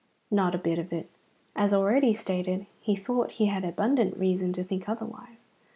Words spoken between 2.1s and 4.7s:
stated, he thought he had abundant reason to